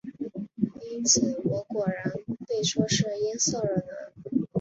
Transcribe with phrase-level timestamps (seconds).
[0.89, 2.11] 因此我果然
[2.47, 4.47] 被说是音色了呢。